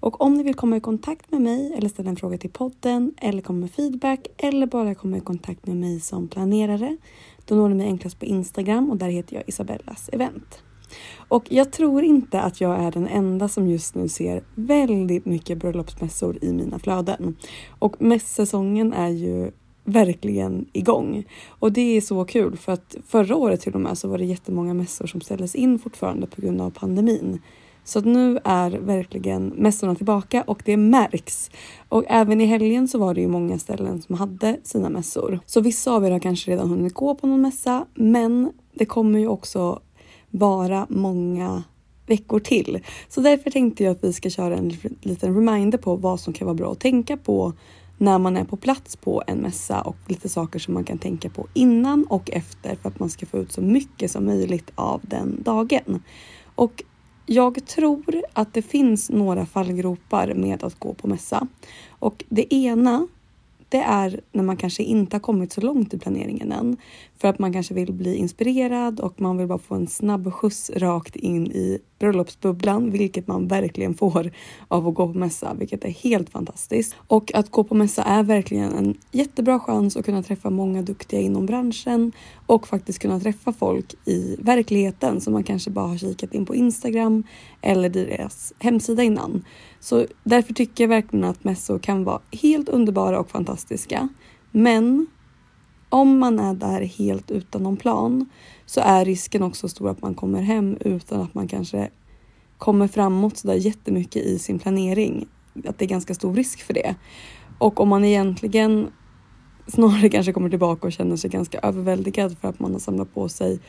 [0.00, 3.14] Och om ni vill komma i kontakt med mig eller ställa en fråga till podden
[3.20, 6.96] eller komma med feedback eller bara komma i kontakt med mig som planerare
[7.44, 10.62] då når ni mig enklast på Instagram och där heter jag Isabellas event.
[11.28, 15.58] Och jag tror inte att jag är den enda som just nu ser väldigt mycket
[15.58, 17.36] bröllopsmässor i mina flöden.
[17.78, 19.50] Och mässäsongen är ju
[19.84, 21.24] verkligen igång.
[21.48, 24.24] Och det är så kul för att förra året till och med så var det
[24.24, 27.40] jättemånga mässor som ställdes in fortfarande på grund av pandemin.
[27.84, 31.50] Så att nu är verkligen mässorna tillbaka och det märks.
[31.88, 35.40] Och även i helgen så var det ju många ställen som hade sina mässor.
[35.46, 39.18] Så vissa av er har kanske redan hunnit gå på någon mässa, men det kommer
[39.18, 39.80] ju också
[40.30, 41.62] vara många
[42.06, 42.80] veckor till.
[43.08, 46.46] Så därför tänkte jag att vi ska köra en liten reminder på vad som kan
[46.46, 47.52] vara bra att tänka på
[47.98, 51.30] när man är på plats på en mässa och lite saker som man kan tänka
[51.30, 55.00] på innan och efter för att man ska få ut så mycket som möjligt av
[55.02, 56.02] den dagen.
[56.54, 56.82] Och
[57.26, 61.46] jag tror att det finns några fallgropar med att gå på mässa
[61.88, 63.06] och det ena
[63.68, 66.76] det är när man kanske inte har kommit så långt i planeringen än.
[67.24, 70.70] För att man kanske vill bli inspirerad och man vill bara få en snabb skjuts
[70.70, 74.30] rakt in i bröllopsbubblan, vilket man verkligen får
[74.68, 76.96] av att gå på mässa, vilket är helt fantastiskt.
[77.06, 81.20] Och att gå på mässa är verkligen en jättebra chans att kunna träffa många duktiga
[81.20, 82.12] inom branschen
[82.46, 86.54] och faktiskt kunna träffa folk i verkligheten som man kanske bara har kikat in på
[86.54, 87.22] Instagram
[87.60, 89.44] eller deras hemsida innan.
[89.80, 94.08] Så därför tycker jag verkligen att mässor kan vara helt underbara och fantastiska.
[94.50, 95.06] Men
[95.94, 98.26] om man är där helt utan någon plan
[98.66, 101.90] så är risken också stor att man kommer hem utan att man kanske
[102.58, 105.28] kommer framåt sådär jättemycket i sin planering.
[105.66, 106.94] Att det är ganska stor risk för det.
[107.58, 108.88] Och om man egentligen
[109.66, 113.28] snarare kanske kommer tillbaka och känner sig ganska överväldigad för att man har samlat på
[113.28, 113.60] sig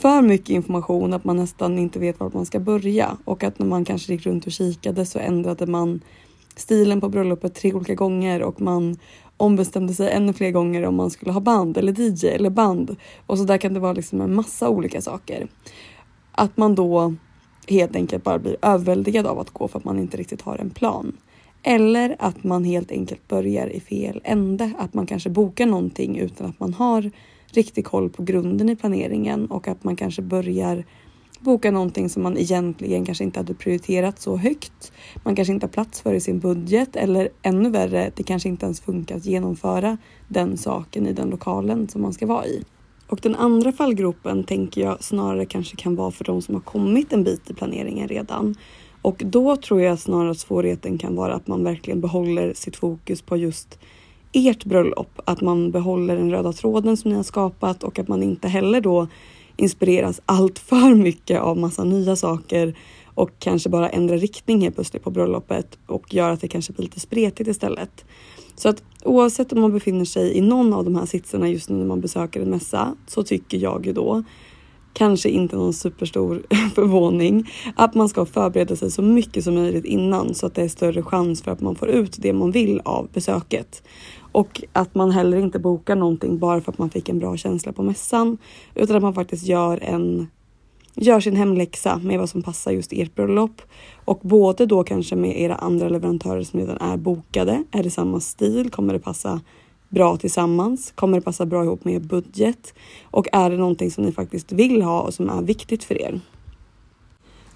[0.00, 3.66] för mycket information att man nästan inte vet var man ska börja och att när
[3.66, 6.00] man kanske gick runt och kikade så ändrade man
[6.56, 8.96] stilen på bröllopet tre olika gånger och man
[9.40, 12.96] ombestämde sig ännu fler gånger om man skulle ha band eller DJ eller band
[13.26, 15.48] och så där kan det vara liksom en massa olika saker.
[16.32, 17.14] Att man då
[17.68, 20.70] helt enkelt bara blir överväldigad av att gå för att man inte riktigt har en
[20.70, 21.16] plan.
[21.62, 26.46] Eller att man helt enkelt börjar i fel ände, att man kanske bokar någonting utan
[26.46, 27.10] att man har
[27.52, 30.84] riktig koll på grunden i planeringen och att man kanske börjar
[31.40, 34.92] boka någonting som man egentligen kanske inte hade prioriterat så högt.
[35.24, 38.66] Man kanske inte har plats för i sin budget eller ännu värre, det kanske inte
[38.66, 39.98] ens funkar att genomföra
[40.28, 42.64] den saken i den lokalen som man ska vara i.
[43.06, 47.12] Och den andra fallgropen tänker jag snarare kanske kan vara för de som har kommit
[47.12, 48.54] en bit i planeringen redan.
[49.02, 53.22] Och då tror jag snarare att svårigheten kan vara att man verkligen behåller sitt fokus
[53.22, 53.78] på just
[54.32, 55.20] ert bröllop.
[55.24, 58.80] Att man behåller den röda tråden som ni har skapat och att man inte heller
[58.80, 59.06] då
[59.60, 62.74] inspireras allt för mycket av massa nya saker
[63.14, 66.82] och kanske bara ändrar riktning helt plötsligt på bröllopet och gör att det kanske blir
[66.82, 68.04] lite spretigt istället.
[68.54, 71.76] Så att oavsett om man befinner sig i någon av de här sitsarna just nu
[71.76, 74.22] när man besöker en mässa så tycker jag ju då
[74.92, 76.42] kanske inte någon superstor
[76.74, 80.68] förvåning, att man ska förbereda sig så mycket som möjligt innan så att det är
[80.68, 83.82] större chans för att man får ut det man vill av besöket.
[84.32, 87.72] Och att man heller inte bokar någonting bara för att man fick en bra känsla
[87.72, 88.38] på mässan
[88.74, 90.28] utan att man faktiskt gör en
[90.94, 93.62] gör sin hemläxa med vad som passar just ert bröllop
[94.04, 97.64] och både då kanske med era andra leverantörer som redan är bokade.
[97.70, 98.70] Är det samma stil?
[98.70, 99.40] Kommer det passa
[99.90, 100.92] bra tillsammans?
[100.94, 102.74] Kommer det passa bra ihop med er budget?
[103.04, 106.20] Och är det någonting som ni faktiskt vill ha och som är viktigt för er?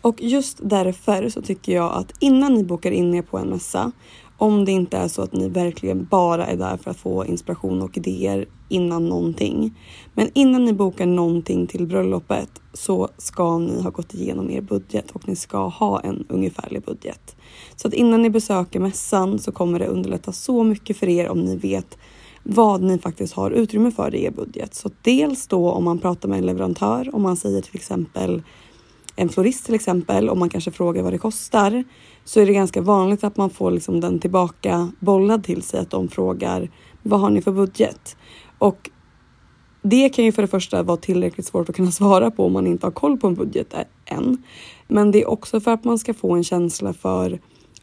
[0.00, 3.92] Och just därför så tycker jag att innan ni bokar in er på en mässa,
[4.38, 7.82] om det inte är så att ni verkligen bara är där för att få inspiration
[7.82, 9.78] och idéer innan någonting.
[10.14, 15.10] Men innan ni bokar någonting till bröllopet så ska ni ha gått igenom er budget
[15.10, 17.36] och ni ska ha en ungefärlig budget.
[17.76, 21.40] Så att innan ni besöker mässan så kommer det underlätta så mycket för er om
[21.40, 21.98] ni vet
[22.44, 24.74] vad ni faktiskt har utrymme för i er budget.
[24.74, 28.42] Så dels då om man pratar med en leverantör, om man säger till exempel
[29.16, 31.84] en florist till exempel, om man kanske frågar vad det kostar,
[32.24, 35.90] så är det ganska vanligt att man får liksom den tillbaka bollad till sig, att
[35.90, 36.70] de frågar
[37.02, 38.16] vad har ni för budget?
[38.58, 38.90] Och
[39.82, 42.66] det kan ju för det första vara tillräckligt svårt att kunna svara på om man
[42.66, 43.74] inte har koll på en budget
[44.04, 44.42] än.
[44.88, 47.38] Men det är också för att man ska få en känsla för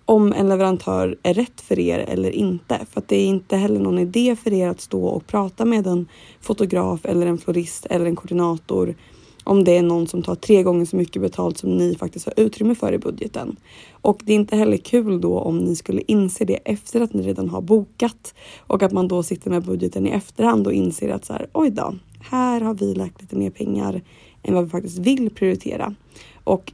[0.05, 2.79] om en leverantör är rätt för er eller inte.
[2.91, 5.87] För att det är inte heller någon idé för er att stå och prata med
[5.87, 6.07] en
[6.41, 8.95] fotograf eller en florist eller en koordinator
[9.43, 12.33] om det är någon som tar tre gånger så mycket betalt som ni faktiskt har
[12.37, 13.55] utrymme för i budgeten.
[13.91, 17.23] Och det är inte heller kul då om ni skulle inse det efter att ni
[17.23, 21.25] redan har bokat och att man då sitter med budgeten i efterhand och inser att
[21.25, 24.01] så här, oj då, här har vi lagt lite mer pengar
[24.43, 25.95] än vad vi faktiskt vill prioritera.
[26.43, 26.73] Och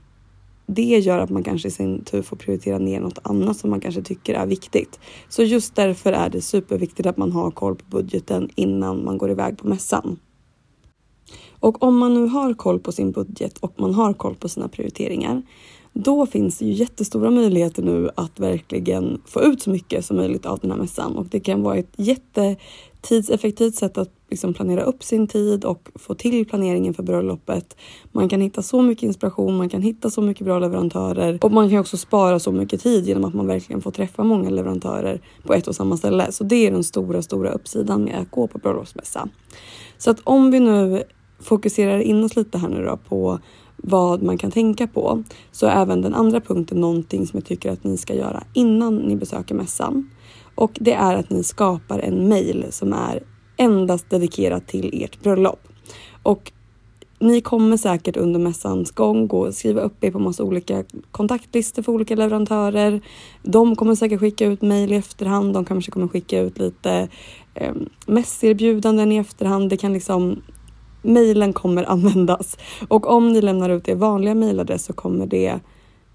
[0.67, 3.79] det gör att man kanske i sin tur får prioritera ner något annat som man
[3.79, 4.99] kanske tycker är viktigt.
[5.29, 9.31] Så just därför är det superviktigt att man har koll på budgeten innan man går
[9.31, 10.19] iväg på mässan.
[11.59, 14.67] Och om man nu har koll på sin budget och man har koll på sina
[14.67, 15.41] prioriteringar,
[15.93, 20.45] då finns det ju jättestora möjligheter nu att verkligen få ut så mycket som möjligt
[20.45, 25.03] av den här mässan och det kan vara ett jättetidseffektivt sätt att liksom planera upp
[25.03, 27.77] sin tid och få till planeringen för bröllopet.
[28.11, 31.69] Man kan hitta så mycket inspiration, man kan hitta så mycket bra leverantörer och man
[31.69, 35.53] kan också spara så mycket tid genom att man verkligen får träffa många leverantörer på
[35.53, 36.31] ett och samma ställe.
[36.31, 39.29] Så det är den stora, stora uppsidan med att gå på bröllopsmässa.
[39.97, 41.03] Så att om vi nu
[41.39, 43.39] fokuserar in oss lite här nu då på
[43.77, 47.71] vad man kan tänka på så är även den andra punkten någonting som jag tycker
[47.71, 50.09] att ni ska göra innan ni besöker mässan.
[50.55, 53.23] Och det är att ni skapar en mail som är
[53.57, 55.59] endast dedikerat till ert bröllop.
[56.23, 56.51] Och
[57.19, 61.83] ni kommer säkert under mässans gång gå och skriva upp er på massa olika kontaktlistor
[61.83, 63.01] för olika leverantörer.
[63.43, 65.53] De kommer säkert skicka ut mejl i efterhand.
[65.53, 67.07] De kanske kommer skicka ut lite
[67.53, 67.73] eh,
[68.07, 69.69] mässerbjudanden i efterhand.
[69.69, 70.41] Det kan liksom
[71.01, 72.57] mejlen kommer användas
[72.87, 75.59] och om ni lämnar ut er vanliga mejladress så kommer det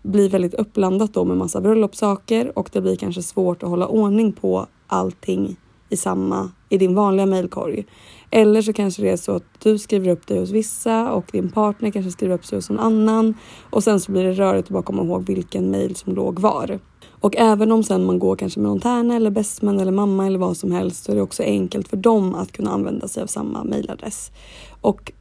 [0.02, 4.32] bli väldigt uppblandat då med massa bröllopssaker och det blir kanske svårt att hålla ordning
[4.32, 5.56] på allting
[5.88, 7.84] i samma i din vanliga mejlkorg.
[8.30, 11.50] Eller så kanske det är så att du skriver upp dig hos vissa och din
[11.50, 13.34] partner kanske skriver upp sig hos någon annan
[13.70, 16.78] och sen så blir det rörigt att bara komma ihåg vilken mejl som låg var.
[17.10, 20.38] Och även om sen man går kanske med någon tärna eller bästman eller mamma eller
[20.38, 23.26] vad som helst så är det också enkelt för dem att kunna använda sig av
[23.26, 24.32] samma mejladress.
[24.80, 25.12] Och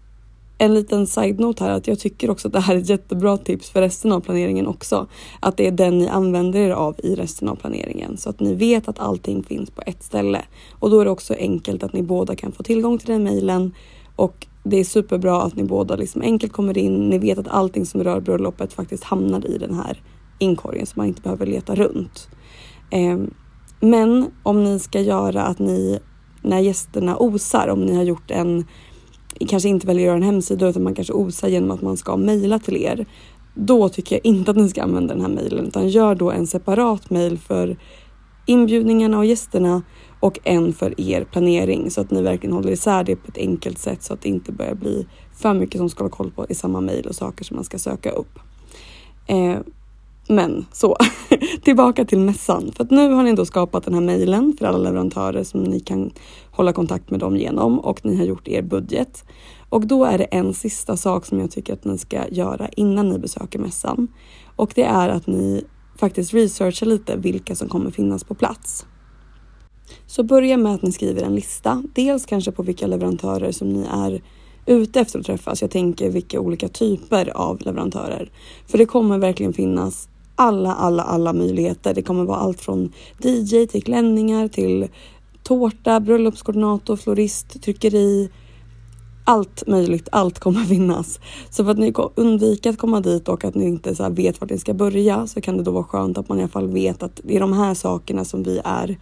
[0.61, 3.69] en liten side-note här att jag tycker också att det här är ett jättebra tips
[3.69, 5.07] för resten av planeringen också.
[5.39, 8.55] Att det är den ni använder er av i resten av planeringen så att ni
[8.55, 10.41] vet att allting finns på ett ställe.
[10.79, 13.73] Och då är det också enkelt att ni båda kan få tillgång till den mejlen
[14.15, 17.09] och det är superbra att ni båda liksom enkelt kommer in.
[17.09, 20.01] Ni vet att allting som rör bröllopet faktiskt hamnar i den här
[20.39, 22.27] inkorgen så man inte behöver leta runt.
[22.91, 23.33] Ehm,
[23.79, 25.99] men om ni ska göra att ni
[26.41, 28.65] när gästerna osar, om ni har gjort en
[29.39, 32.17] kanske inte väljer att göra en hemsida utan man kanske osar genom att man ska
[32.17, 33.05] mejla till er.
[33.53, 36.47] Då tycker jag inte att ni ska använda den här mejlen utan gör då en
[36.47, 37.77] separat mejl för
[38.45, 39.81] inbjudningarna och gästerna
[40.19, 43.77] och en för er planering så att ni verkligen håller isär det på ett enkelt
[43.77, 46.55] sätt så att det inte börjar bli för mycket som ska ha koll på i
[46.55, 48.39] samma mejl och saker som man ska söka upp.
[49.27, 49.57] Eh,
[50.27, 50.97] men så,
[51.63, 52.71] tillbaka till mässan.
[52.71, 55.79] För att nu har ni då skapat den här mejlen för alla leverantörer som ni
[55.79, 56.11] kan
[56.61, 59.23] hålla kontakt med dem genom och ni har gjort er budget.
[59.69, 63.09] Och då är det en sista sak som jag tycker att ni ska göra innan
[63.09, 64.07] ni besöker mässan.
[64.55, 65.63] Och det är att ni
[65.97, 68.85] faktiskt researchar lite vilka som kommer finnas på plats.
[70.05, 71.83] Så börja med att ni skriver en lista.
[71.95, 74.21] Dels kanske på vilka leverantörer som ni är
[74.65, 75.61] ute efter att träffas.
[75.61, 78.31] Jag tänker vilka olika typer av leverantörer.
[78.67, 81.93] För det kommer verkligen finnas alla, alla, alla möjligheter.
[81.93, 84.87] Det kommer vara allt från DJ till klänningar till
[85.43, 88.29] tårta, bröllopskoordinator, florist, tryckeri.
[89.23, 91.19] Allt möjligt, allt kommer finnas.
[91.49, 94.49] Så för att ni undviker att komma dit och att ni inte så vet vart
[94.49, 97.03] ni ska börja så kan det då vara skönt att man i alla fall vet
[97.03, 98.97] att det är de här sakerna som vi är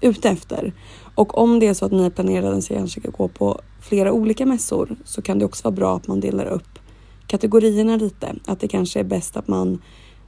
[0.00, 0.72] ute efter.
[1.14, 4.46] Och om det är så att ni planerar att kanske ska gå på flera olika
[4.46, 6.78] mässor så kan det också vara bra att man delar upp
[7.26, 8.34] kategorierna lite.
[8.46, 9.82] Att det kanske är bäst att man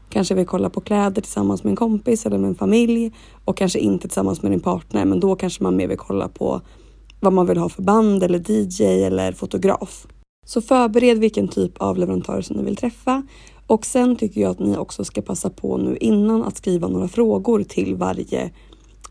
[0.09, 3.13] kanske vill kolla på kläder tillsammans med en kompis eller med en familj
[3.45, 5.05] och kanske inte tillsammans med din partner.
[5.05, 6.61] Men då kanske man mer vill kolla på
[7.21, 10.07] vad man vill ha för band eller DJ eller fotograf.
[10.47, 13.23] Så förbered vilken typ av leverantör som ni vill träffa
[13.67, 17.09] och sen tycker jag att ni också ska passa på nu innan att skriva några
[17.09, 18.51] frågor till varje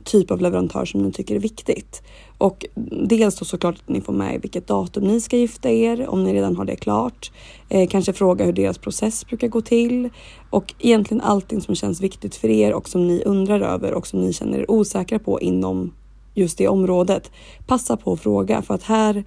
[0.06, 2.04] typ av leverantör som ni tycker är viktigt.
[2.38, 2.66] Och
[3.08, 6.34] dels då såklart att ni får med vilket datum ni ska gifta er, om ni
[6.34, 7.32] redan har det klart.
[7.70, 10.10] Eh, kanske fråga hur deras process brukar gå till
[10.50, 14.22] och egentligen allting som känns viktigt för er och som ni undrar över och som
[14.22, 15.94] ni känner er osäkra på inom
[16.34, 17.32] just det området.
[17.68, 19.24] Passa på att fråga för att här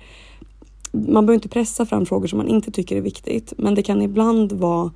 [0.92, 4.02] man behöver inte pressa fram frågor som man inte tycker är viktigt, men det kan
[4.02, 4.90] ibland vara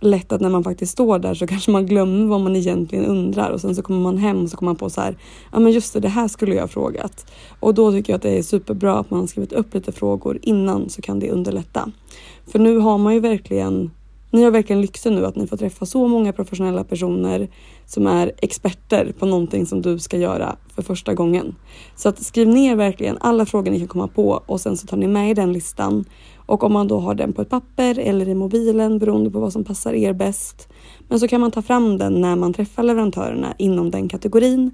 [0.00, 3.50] lätt att när man faktiskt står där så kanske man glömmer vad man egentligen undrar
[3.50, 5.16] och sen så kommer man hem och så kommer man på så här,
[5.52, 7.32] ja men just det, det här skulle jag ha frågat.
[7.60, 10.38] Och då tycker jag att det är superbra att man har skrivit upp lite frågor
[10.42, 11.90] innan så kan det underlätta.
[12.46, 13.90] För nu har man ju verkligen
[14.30, 17.48] ni har verkligen lyxen nu att ni får träffa så många professionella personer
[17.86, 21.54] som är experter på någonting som du ska göra för första gången.
[21.96, 24.96] Så att skriv ner verkligen alla frågor ni kan komma på och sen så tar
[24.96, 26.04] ni med i den listan
[26.46, 29.52] och om man då har den på ett papper eller i mobilen beroende på vad
[29.52, 30.68] som passar er bäst.
[31.08, 34.70] Men så kan man ta fram den när man träffar leverantörerna inom den kategorin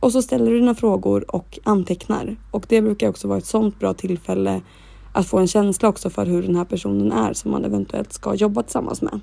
[0.00, 2.36] och så ställer du dina frågor och antecknar.
[2.50, 4.60] Och det brukar också vara ett sånt bra tillfälle
[5.12, 8.34] att få en känsla också för hur den här personen är som man eventuellt ska
[8.34, 9.20] jobba tillsammans med.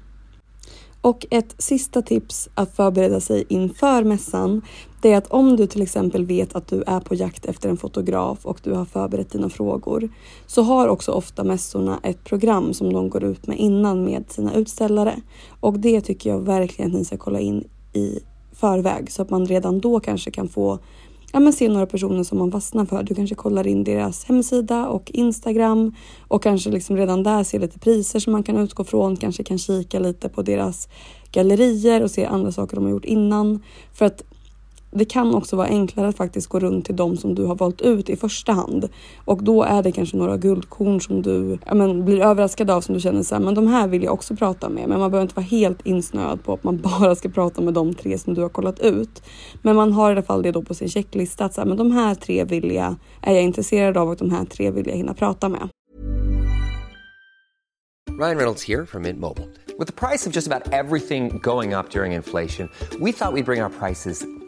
[1.02, 4.62] Och ett sista tips att förbereda sig inför mässan,
[5.02, 7.78] det är att om du till exempel vet att du är på jakt efter en
[7.78, 10.10] fotograf och du har förberett dina frågor,
[10.48, 14.54] så har också ofta mässorna ett program som de går ut med innan med sina
[14.54, 15.16] utställare.
[15.60, 18.20] Och det tycker jag verkligen att ni ska kolla in i
[18.54, 20.80] förväg så att man redan då kanske kan få
[21.34, 23.04] ja, men se några personer som man fastnar för.
[23.04, 25.96] Du kanske kollar in deras hemsida och Instagram
[26.28, 29.18] och kanske liksom redan där ser lite priser som man kan utgå från.
[29.18, 30.88] Kanske kan kika lite på deras
[31.32, 33.64] gallerier och se andra saker de har gjort innan.
[33.94, 34.24] För att
[34.92, 37.82] det kan också vara enklare att faktiskt gå runt till de som du har valt
[37.82, 38.90] ut i första hand.
[39.26, 42.96] Och då är det kanske några guldkorn som du ja, men, blir överraskad av som
[42.96, 44.90] du känner så här, men de här vill jag också prata med.
[44.90, 47.94] Men man behöver inte vara helt insnöad på att man bara ska prata med de
[47.94, 49.24] tre som du har kollat ut.
[49.62, 51.78] Men man har i alla fall det då på sin checklista att så här, men
[51.78, 54.96] de här tre vill jag, är jag intresserad av och de här tre vill jag
[54.96, 55.70] hinna prata med.
[58.20, 59.48] Ryan Reynolds here from Mint Mobile.
[59.80, 62.70] With the price of just about everything going up during inflation,
[63.00, 64.26] we thought we'd bring our prices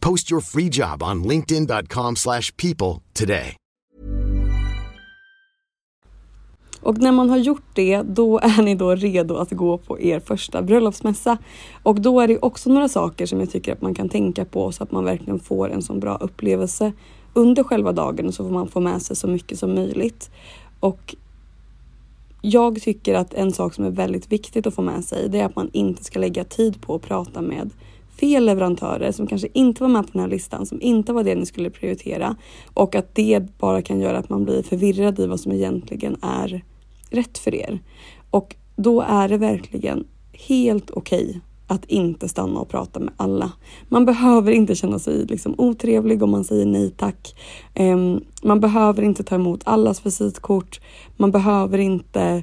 [0.00, 3.56] Post your free job on linkedin.com/people slash people today.
[6.80, 10.20] Och när man har gjort det, då är ni då redo att gå på er
[10.20, 11.38] första bröllopsmässa.
[11.82, 14.72] Och då är det också några saker som jag tycker att man kan tänka på
[14.72, 16.92] så att man verkligen får en så bra upplevelse
[17.34, 20.30] under själva dagen och så får man få med sig så mycket som möjligt.
[20.80, 21.14] Och
[22.42, 25.44] jag tycker att en sak som är väldigt viktigt att få med sig, det är
[25.44, 27.70] att man inte ska lägga tid på att prata med
[28.20, 31.34] fel leverantörer som kanske inte var med på den här listan, som inte var det
[31.34, 32.36] ni skulle prioritera
[32.74, 36.64] och att det bara kan göra att man blir förvirrad i vad som egentligen är
[37.10, 37.78] rätt för er.
[38.30, 43.52] Och då är det verkligen helt okej okay att inte stanna och prata med alla.
[43.88, 47.34] Man behöver inte känna sig liksom otrevlig om man säger nej tack.
[47.78, 50.80] Um, man behöver inte ta emot allas visitkort.
[51.16, 52.42] Man behöver inte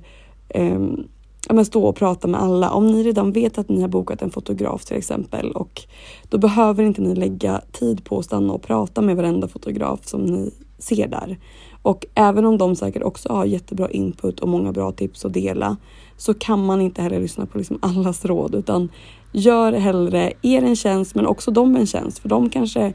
[0.56, 1.08] um,
[1.48, 2.72] ja, men stå och prata med alla.
[2.72, 5.82] Om ni redan vet att ni har bokat en fotograf till exempel och
[6.30, 10.26] då behöver inte ni lägga tid på att stanna och prata med varenda fotograf som
[10.26, 11.38] ni ser där.
[11.82, 15.78] Och även om de säkert också har jättebra input och många bra tips att dela
[16.18, 18.90] så kan man inte heller lyssna på liksom allas råd utan
[19.32, 22.94] gör hellre er en tjänst men också dem en tjänst för de kanske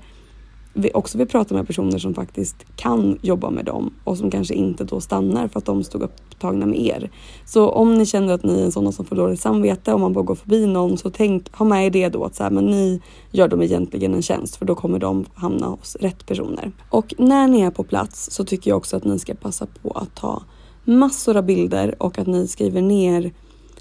[0.73, 4.55] vi också vill prata med personer som faktiskt kan jobba med dem och som kanske
[4.55, 7.11] inte då stannar för att de stod upptagna med er.
[7.45, 10.25] Så om ni känner att ni är sådana som får dåligt samvete om man bara
[10.25, 13.01] går förbi någon så tänk, ha med er det då att så här, men ni
[13.31, 16.73] gör dem egentligen en tjänst för då kommer de hamna hos rätt personer.
[16.91, 19.91] Och när ni är på plats så tycker jag också att ni ska passa på
[19.91, 20.43] att ta
[20.85, 23.33] massor av bilder och att ni skriver ner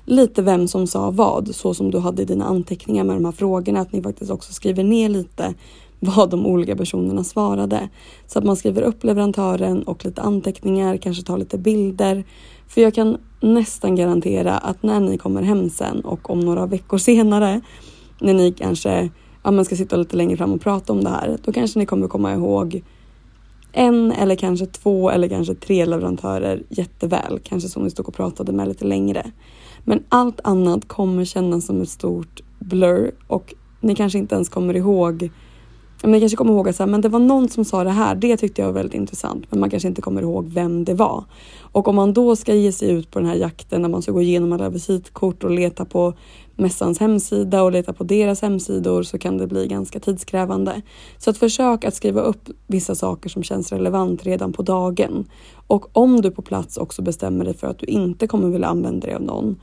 [0.05, 3.31] lite vem som sa vad, så som du hade i dina anteckningar med de här
[3.31, 5.53] frågorna, att ni faktiskt också skriver ner lite
[5.99, 7.89] vad de olika personerna svarade.
[8.27, 12.23] Så att man skriver upp leverantören och lite anteckningar, kanske tar lite bilder.
[12.67, 16.97] För jag kan nästan garantera att när ni kommer hem sen och om några veckor
[17.09, 17.61] senare,
[18.19, 19.09] när ni kanske
[19.43, 21.85] ja, man ska sitta lite längre fram och prata om det här, då kanske ni
[21.85, 22.83] kommer komma ihåg
[23.71, 28.51] en eller kanske två eller kanske tre leverantörer jätteväl, kanske som ni stod och pratade
[28.51, 29.31] med lite längre.
[29.83, 34.75] Men allt annat kommer kännas som ett stort blur och ni kanske inte ens kommer
[34.75, 35.29] ihåg
[36.01, 37.89] men jag kanske kommer ihåg att så här, men det var någon som sa det
[37.89, 38.15] här.
[38.15, 41.23] Det tyckte jag var väldigt intressant, men man kanske inte kommer ihåg vem det var.
[41.71, 44.11] Och om man då ska ge sig ut på den här jakten när man ska
[44.11, 46.13] gå igenom alla visitkort och leta på
[46.55, 50.81] mässans hemsida och leta på deras hemsidor så kan det bli ganska tidskrävande.
[51.17, 55.25] Så att försök att skriva upp vissa saker som känns relevant redan på dagen.
[55.67, 59.07] Och om du på plats också bestämmer dig för att du inte kommer vilja använda
[59.07, 59.55] dig av någon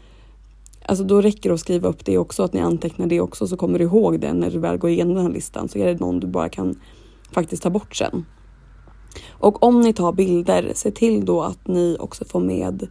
[0.88, 3.56] Alltså då räcker det att skriva upp det också, att ni antecknar det också så
[3.56, 6.00] kommer du ihåg det när du väl går igenom den här listan så är det
[6.00, 6.80] någon du bara kan
[7.32, 8.24] faktiskt ta bort sen.
[9.28, 12.88] Och om ni tar bilder, se till då att ni också får med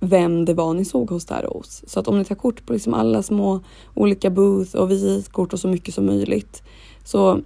[0.00, 1.84] vem det var ni såg hos där hos.
[1.86, 3.60] Så att om ni tar kort på liksom alla små
[3.94, 6.62] olika booth och visitkort och så mycket som möjligt.
[7.04, 7.40] Så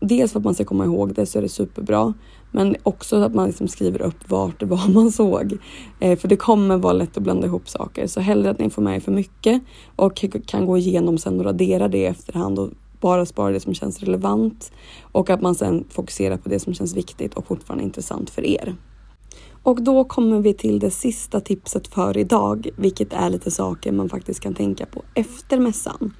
[0.00, 2.14] dels för att man ska komma ihåg det så är det superbra.
[2.50, 5.58] Men också att man liksom skriver upp vart det var man såg.
[6.00, 8.06] Eh, för det kommer vara lätt att blanda ihop saker.
[8.06, 9.62] Så hellre att ni får med er för mycket
[9.96, 14.00] och kan gå igenom sen och radera det efterhand och bara spara det som känns
[14.00, 14.72] relevant.
[15.02, 18.76] Och att man sen fokuserar på det som känns viktigt och fortfarande intressant för er.
[19.62, 24.08] Och då kommer vi till det sista tipset för idag, vilket är lite saker man
[24.08, 26.14] faktiskt kan tänka på efter mässan.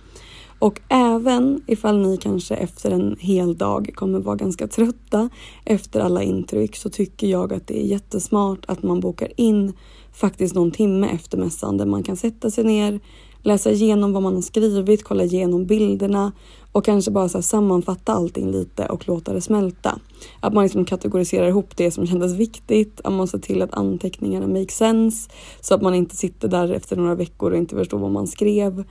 [0.59, 5.29] Och även ifall ni kanske efter en hel dag kommer vara ganska trötta
[5.65, 9.73] efter alla intryck så tycker jag att det är jättesmart att man bokar in
[10.13, 13.01] faktiskt någon timme efter mässan där man kan sätta sig ner,
[13.43, 16.33] läsa igenom vad man har skrivit, kolla igenom bilderna
[16.73, 19.99] och kanske bara så sammanfatta allting lite och låta det smälta.
[20.41, 24.47] Att man liksom kategoriserar ihop det som kändes viktigt, att man ser till att anteckningarna
[24.47, 28.11] make sense så att man inte sitter där efter några veckor och inte förstår vad
[28.11, 28.85] man skrev.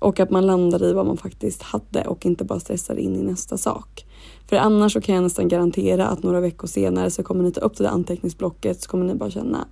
[0.00, 3.22] Och att man landar i vad man faktiskt hade och inte bara stressar in i
[3.22, 4.06] nästa sak.
[4.48, 7.60] För annars så kan jag nästan garantera att några veckor senare så kommer ni ta
[7.60, 9.68] upp det där anteckningsblocket så kommer ni bara känna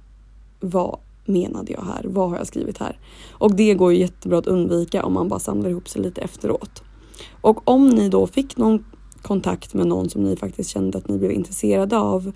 [0.61, 2.05] vad menade jag här?
[2.09, 2.99] Vad har jag skrivit här?
[3.33, 6.83] Och det går ju jättebra att undvika om man bara samlar ihop sig lite efteråt.
[7.41, 8.85] Och om ni då fick någon
[9.23, 12.33] kontakt med någon som ni faktiskt kände att ni blev intresserade av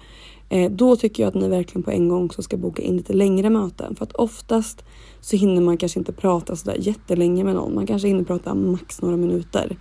[0.48, 3.12] Eh, då tycker jag att ni verkligen på en gång också ska boka in lite
[3.12, 3.96] längre möten.
[3.96, 4.84] För att oftast
[5.20, 7.74] så hinner man kanske inte prata sådär jättelänge med någon.
[7.74, 9.78] Man kanske hinner prata max några minuter.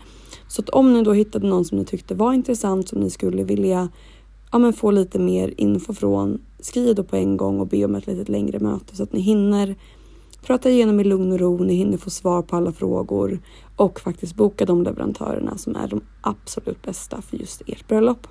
[0.47, 3.43] Så att om ni då hittade någon som ni tyckte var intressant som ni skulle
[3.43, 3.89] vilja
[4.51, 6.41] ja, men få lite mer info från.
[6.59, 9.19] Skriv då på en gång och be om ett lite längre möte så att ni
[9.19, 9.75] hinner
[10.45, 11.57] prata igenom i lugn och ro.
[11.57, 13.39] Ni hinner få svar på alla frågor
[13.75, 18.27] och faktiskt boka de leverantörerna som är de absolut bästa för just ert bröllop.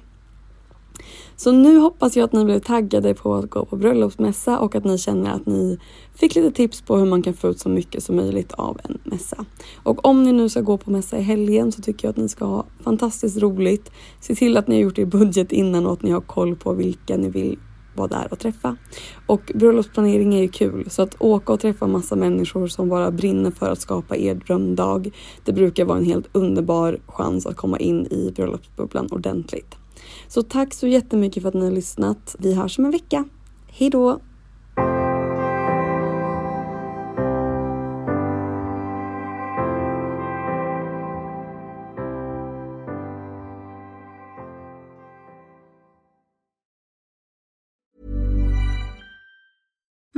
[1.36, 4.84] Så nu hoppas jag att ni blev taggade på att gå på bröllopsmässa och att
[4.84, 5.78] ni känner att ni
[6.14, 8.98] fick lite tips på hur man kan få ut så mycket som möjligt av en
[9.04, 9.44] mässa.
[9.82, 12.28] Och om ni nu ska gå på mässa i helgen så tycker jag att ni
[12.28, 13.90] ska ha fantastiskt roligt.
[14.20, 16.72] Se till att ni har gjort er budget innan och att ni har koll på
[16.72, 17.58] vilka ni vill
[17.96, 18.76] vara där och träffa.
[19.26, 23.50] Och bröllopsplanering är ju kul så att åka och träffa massa människor som bara brinner
[23.50, 25.10] för att skapa er drömdag.
[25.44, 29.76] Det brukar vara en helt underbar chans att komma in i bröllopsbubblan ordentligt.
[30.28, 32.36] Så tack så jättemycket för att ni har lyssnat.
[32.38, 33.24] Vi hörs om en vecka.
[33.68, 34.20] Hej då!